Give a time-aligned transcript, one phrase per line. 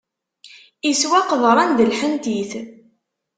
[0.91, 2.51] Iswa qeḍran d lḥentit.